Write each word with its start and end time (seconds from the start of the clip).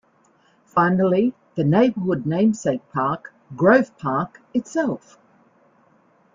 Finally 0.65 1.31
the 1.53 1.63
neighborhood 1.63 2.25
namesake 2.25 2.81
park 2.91 3.35
Grove 3.55 3.95
Park 3.99 4.41
itself. 4.51 5.19